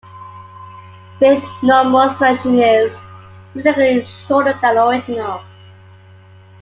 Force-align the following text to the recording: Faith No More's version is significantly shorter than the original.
Faith 1.19 1.43
No 1.61 1.83
More's 1.83 2.17
version 2.17 2.57
is 2.57 2.99
significantly 3.53 4.03
shorter 4.27 4.57
than 4.59 4.73
the 4.73 4.83
original. 4.87 5.43